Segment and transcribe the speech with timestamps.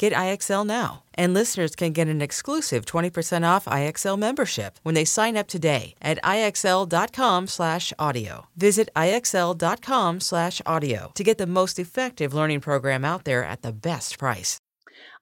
[0.00, 1.04] Get IXL now.
[1.12, 5.94] And listeners can get an exclusive 20% off IXL membership when they sign up today
[6.00, 8.46] at IXL.com/audio.
[8.56, 14.58] Visit IXL.com/audio to get the most effective learning program out there at the best price.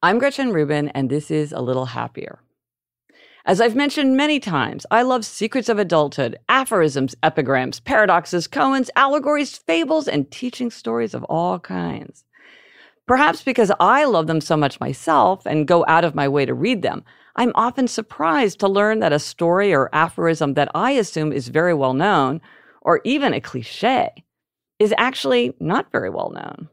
[0.00, 2.38] I'm Gretchen Rubin, and this is A Little Happier.
[3.44, 9.58] As I've mentioned many times, I love secrets of adulthood, aphorisms, epigrams, paradoxes, koans, allegories,
[9.58, 12.22] fables, and teaching stories of all kinds.
[13.08, 16.52] Perhaps because I love them so much myself and go out of my way to
[16.52, 17.04] read them,
[17.36, 21.72] I'm often surprised to learn that a story or aphorism that I assume is very
[21.72, 22.42] well known,
[22.82, 24.10] or even a cliche,
[24.78, 26.68] is actually not very well known.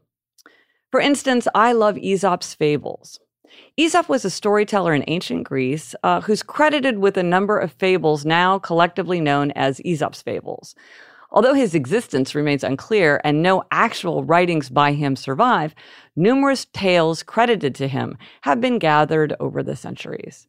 [0.90, 3.18] For instance, I love Aesop's fables.
[3.78, 8.26] Aesop was a storyteller in ancient Greece uh, who's credited with a number of fables
[8.26, 10.74] now collectively known as Aesop's fables.
[11.30, 15.74] Although his existence remains unclear and no actual writings by him survive,
[16.14, 20.48] numerous tales credited to him have been gathered over the centuries.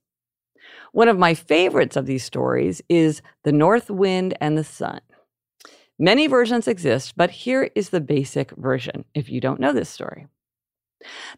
[0.91, 5.01] One of my favorites of these stories is The North Wind and the Sun.
[5.99, 10.27] Many versions exist, but here is the basic version if you don't know this story.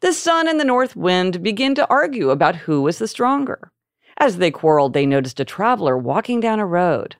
[0.01, 3.71] The sun and the north wind begin to argue about who was the stronger.
[4.17, 7.15] As they quarreled, they noticed a traveler walking down a road.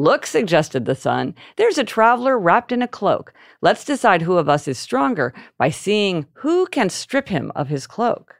[0.00, 3.34] Look, suggested the sun, there's a traveler wrapped in a cloak.
[3.60, 7.86] Let's decide who of us is stronger by seeing who can strip him of his
[7.86, 8.36] cloak.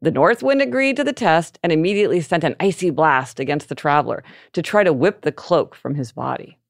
[0.00, 3.74] The north wind agreed to the test and immediately sent an icy blast against the
[3.74, 4.22] traveler
[4.52, 6.60] to try to whip the cloak from his body.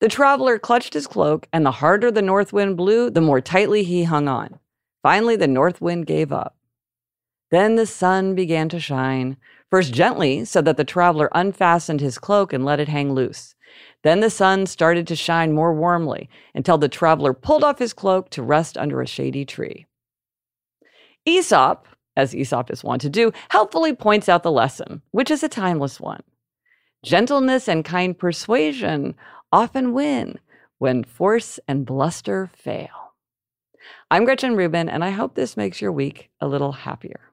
[0.00, 3.84] The traveler clutched his cloak, and the harder the north wind blew, the more tightly
[3.84, 4.58] he hung on.
[5.04, 6.56] Finally, the north wind gave up.
[7.52, 9.36] Then the sun began to shine,
[9.70, 13.54] first gently, so that the traveler unfastened his cloak and let it hang loose.
[14.02, 18.30] Then the sun started to shine more warmly until the traveler pulled off his cloak
[18.30, 19.86] to rest under a shady tree.
[21.24, 25.48] Aesop, as Aesop is wont to do, helpfully points out the lesson, which is a
[25.48, 26.22] timeless one.
[27.04, 29.14] Gentleness and kind persuasion
[29.52, 30.38] often win
[30.78, 33.14] when force and bluster fail.
[34.10, 37.32] I'm Gretchen Rubin, and I hope this makes your week a little happier.